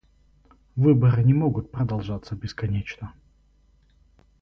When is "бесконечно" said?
2.33-3.13